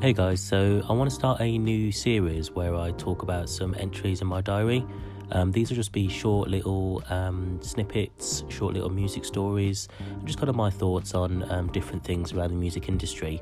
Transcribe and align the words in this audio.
Hey 0.00 0.12
guys, 0.12 0.40
so 0.40 0.80
I 0.88 0.92
want 0.92 1.10
to 1.10 1.14
start 1.14 1.40
a 1.40 1.58
new 1.58 1.90
series 1.90 2.52
where 2.52 2.76
I 2.76 2.92
talk 2.92 3.22
about 3.22 3.48
some 3.48 3.74
entries 3.76 4.20
in 4.20 4.28
my 4.28 4.40
diary. 4.40 4.86
Um, 5.32 5.50
these 5.50 5.70
will 5.70 5.76
just 5.76 5.90
be 5.90 6.08
short 6.08 6.48
little 6.48 7.02
um, 7.10 7.58
snippets, 7.62 8.44
short 8.48 8.74
little 8.74 8.90
music 8.90 9.24
stories, 9.24 9.88
just 10.22 10.38
kind 10.38 10.48
of 10.50 10.54
my 10.54 10.70
thoughts 10.70 11.14
on 11.16 11.50
um, 11.50 11.66
different 11.72 12.04
things 12.04 12.32
around 12.32 12.50
the 12.50 12.56
music 12.56 12.88
industry. 12.88 13.40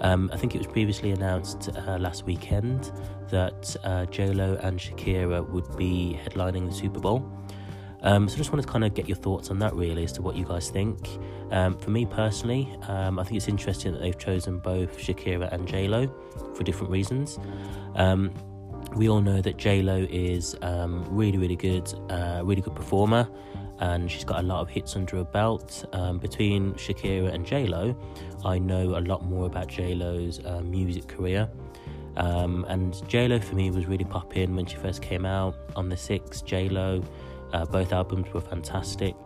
Um, 0.00 0.28
I 0.32 0.38
think 0.38 0.56
it 0.56 0.58
was 0.58 0.66
previously 0.66 1.12
announced 1.12 1.68
uh, 1.68 1.98
last 1.98 2.24
weekend 2.24 2.90
that 3.30 3.76
uh, 3.84 4.06
JLo 4.06 4.58
and 4.64 4.80
Shakira 4.80 5.48
would 5.50 5.76
be 5.76 6.18
headlining 6.24 6.68
the 6.68 6.74
Super 6.74 6.98
Bowl. 6.98 7.24
Um, 8.02 8.28
so 8.28 8.34
I 8.34 8.38
just 8.38 8.50
wanted 8.50 8.66
to 8.66 8.72
kind 8.72 8.84
of 8.84 8.94
get 8.94 9.08
your 9.08 9.16
thoughts 9.16 9.50
on 9.50 9.58
that 9.60 9.74
really 9.74 10.04
as 10.04 10.12
to 10.12 10.22
what 10.22 10.36
you 10.36 10.44
guys 10.44 10.70
think. 10.70 11.08
Um, 11.50 11.76
for 11.78 11.90
me 11.90 12.06
personally, 12.06 12.74
um, 12.88 13.18
I 13.18 13.24
think 13.24 13.36
it's 13.36 13.48
interesting 13.48 13.92
that 13.92 14.00
they've 14.00 14.18
chosen 14.18 14.58
both 14.58 14.98
Shakira 14.98 15.52
and 15.52 15.68
JLo 15.68 16.10
for 16.56 16.64
different 16.64 16.90
reasons. 16.90 17.38
Um, 17.94 18.32
we 18.96 19.08
all 19.08 19.20
know 19.20 19.40
that 19.40 19.56
JLo 19.56 20.08
is 20.10 20.56
um, 20.62 21.04
really, 21.08 21.38
really 21.38 21.56
good, 21.56 21.92
uh, 22.10 22.42
really 22.44 22.60
good 22.60 22.74
performer, 22.74 23.28
and 23.78 24.10
she's 24.10 24.24
got 24.24 24.40
a 24.40 24.42
lot 24.42 24.60
of 24.60 24.68
hits 24.68 24.96
under 24.96 25.16
her 25.16 25.24
belt. 25.24 25.84
Um, 25.92 26.18
between 26.18 26.74
Shakira 26.74 27.32
and 27.32 27.46
JLo, 27.46 27.96
I 28.44 28.58
know 28.58 28.98
a 28.98 29.00
lot 29.00 29.24
more 29.24 29.46
about 29.46 29.68
JLo's 29.68 30.44
uh, 30.44 30.60
music 30.62 31.06
career. 31.06 31.48
Um, 32.16 32.66
and 32.68 32.92
JLo 32.92 33.42
for 33.42 33.54
me 33.54 33.70
was 33.70 33.86
really 33.86 34.04
popping 34.04 34.54
when 34.54 34.66
she 34.66 34.76
first 34.76 35.00
came 35.00 35.24
out 35.24 35.54
on 35.76 35.88
the 35.88 35.96
six. 35.96 36.42
JLo, 36.42 37.04
uh, 37.52 37.64
both 37.66 37.92
albums 37.92 38.32
were 38.32 38.40
fantastic. 38.40 39.16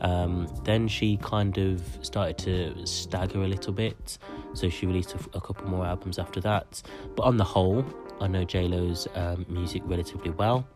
Um, 0.00 0.48
then 0.64 0.88
she 0.88 1.18
kind 1.18 1.58
of 1.58 1.82
started 2.02 2.38
to 2.38 2.86
stagger 2.86 3.42
a 3.42 3.48
little 3.48 3.72
bit, 3.72 4.18
so 4.54 4.68
she 4.68 4.86
released 4.86 5.14
a, 5.34 5.40
couple 5.40 5.68
more 5.68 5.84
albums 5.84 6.18
after 6.18 6.40
that. 6.40 6.82
But 7.16 7.24
on 7.24 7.36
the 7.36 7.44
whole, 7.44 7.84
I 8.20 8.26
know 8.26 8.44
JLo's 8.44 9.08
um, 9.14 9.44
music 9.48 9.82
relatively 9.84 10.30
well. 10.30 10.66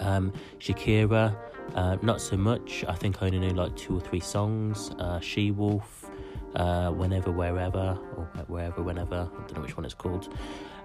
Um, 0.00 0.32
Shakira, 0.58 1.36
uh, 1.74 1.96
not 2.02 2.20
so 2.20 2.36
much. 2.36 2.84
I 2.88 2.94
think 2.94 3.22
I 3.22 3.26
only 3.26 3.38
know 3.38 3.62
like 3.62 3.76
two 3.76 3.96
or 3.96 4.00
three 4.00 4.20
songs. 4.20 4.90
Uh, 4.98 5.20
she 5.20 5.50
Wolf, 5.50 6.08
uh, 6.56 6.90
Whenever, 6.90 7.30
Wherever, 7.30 7.98
or 8.16 8.24
Wherever, 8.46 8.82
Whenever. 8.82 9.28
I 9.30 9.40
don't 9.40 9.56
know 9.56 9.62
which 9.62 9.76
one 9.76 9.84
it's 9.84 9.94
called. 9.94 10.34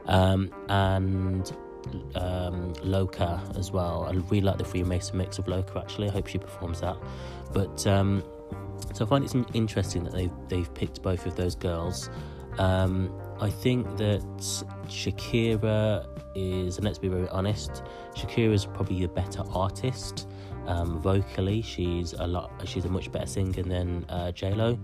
Um, 0.05 0.51
and 0.67 1.49
um, 2.15 2.73
Loca 2.83 3.41
as 3.57 3.71
well. 3.71 4.05
I 4.09 4.13
really 4.13 4.41
like 4.41 4.57
the 4.57 4.65
Freemason 4.65 5.17
mix 5.17 5.39
of 5.39 5.47
Loca. 5.47 5.79
Actually, 5.79 6.09
I 6.09 6.11
hope 6.11 6.27
she 6.27 6.37
performs 6.37 6.81
that. 6.81 6.97
But 7.53 7.85
um, 7.87 8.23
so 8.93 9.05
I 9.05 9.07
find 9.07 9.23
it's 9.23 9.35
interesting 9.53 10.03
that 10.03 10.13
they've 10.13 10.31
they've 10.47 10.73
picked 10.73 11.01
both 11.01 11.25
of 11.25 11.35
those 11.35 11.55
girls. 11.55 12.09
Um, 12.57 13.13
I 13.39 13.49
think 13.49 13.97
that 13.97 14.21
Shakira 14.87 16.05
is, 16.35 16.77
and 16.77 16.85
let's 16.85 16.99
be 16.99 17.07
very 17.07 17.27
honest, 17.29 17.83
Shakira 18.15 18.53
is 18.53 18.65
probably 18.65 19.03
a 19.03 19.07
better 19.07 19.43
artist. 19.53 20.27
Um, 20.67 21.01
vocally, 21.01 21.61
she's 21.61 22.13
a 22.13 22.27
lot. 22.27 22.51
She's 22.65 22.85
a 22.85 22.89
much 22.89 23.11
better 23.11 23.25
singer 23.25 23.63
than 23.63 24.05
uh, 24.09 24.31
J 24.31 24.53
Lo. 24.53 24.79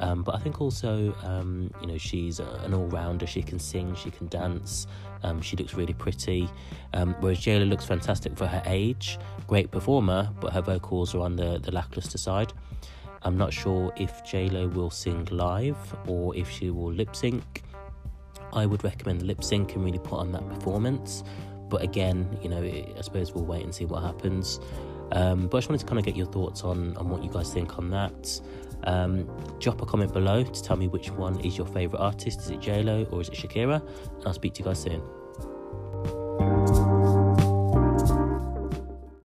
Um, 0.00 0.22
but 0.22 0.34
I 0.34 0.38
think 0.38 0.60
also, 0.60 1.14
um, 1.22 1.70
you 1.80 1.88
know, 1.88 1.98
she's 1.98 2.38
an 2.38 2.74
all 2.74 2.86
rounder. 2.86 3.26
She 3.26 3.42
can 3.42 3.58
sing, 3.58 3.94
she 3.94 4.10
can 4.10 4.28
dance, 4.28 4.86
um, 5.22 5.40
she 5.40 5.56
looks 5.56 5.74
really 5.74 5.94
pretty. 5.94 6.48
Um, 6.94 7.14
whereas 7.20 7.40
JLo 7.40 7.68
looks 7.68 7.84
fantastic 7.84 8.36
for 8.36 8.46
her 8.46 8.62
age, 8.66 9.18
great 9.46 9.70
performer, 9.70 10.30
but 10.40 10.52
her 10.52 10.62
vocals 10.62 11.14
are 11.14 11.20
on 11.20 11.36
the, 11.36 11.58
the 11.58 11.72
lackluster 11.72 12.18
side. 12.18 12.52
I'm 13.22 13.36
not 13.36 13.52
sure 13.52 13.92
if 13.96 14.24
JLo 14.24 14.72
will 14.72 14.90
sing 14.90 15.26
live 15.30 15.76
or 16.06 16.34
if 16.36 16.48
she 16.48 16.70
will 16.70 16.92
lip 16.92 17.16
sync. 17.16 17.62
I 18.52 18.64
would 18.64 18.84
recommend 18.84 19.22
lip 19.22 19.42
sync 19.42 19.74
and 19.74 19.84
really 19.84 19.98
put 19.98 20.20
on 20.20 20.32
that 20.32 20.48
performance. 20.48 21.24
But 21.68 21.82
again, 21.82 22.38
you 22.42 22.48
know, 22.48 22.62
I 22.62 23.00
suppose 23.02 23.34
we'll 23.34 23.44
wait 23.44 23.64
and 23.64 23.74
see 23.74 23.84
what 23.84 24.02
happens. 24.02 24.60
Um, 25.12 25.48
but 25.48 25.58
I 25.58 25.60
just 25.60 25.68
wanted 25.68 25.80
to 25.80 25.86
kind 25.86 25.98
of 25.98 26.04
get 26.04 26.16
your 26.16 26.26
thoughts 26.26 26.62
on, 26.62 26.96
on 26.96 27.10
what 27.10 27.22
you 27.22 27.30
guys 27.30 27.52
think 27.52 27.78
on 27.78 27.90
that. 27.90 28.40
Um, 28.84 29.28
drop 29.58 29.82
a 29.82 29.86
comment 29.86 30.12
below 30.12 30.44
to 30.44 30.62
tell 30.62 30.76
me 30.76 30.88
which 30.88 31.10
one 31.10 31.40
is 31.40 31.56
your 31.56 31.66
favourite 31.66 32.02
artist. 32.02 32.40
Is 32.40 32.50
it 32.50 32.60
JLo 32.60 33.12
or 33.12 33.20
is 33.20 33.28
it 33.28 33.34
Shakira? 33.34 33.82
And 34.16 34.26
I'll 34.26 34.34
speak 34.34 34.54
to 34.54 34.60
you 34.60 34.64
guys 34.66 34.80
soon. 34.80 35.02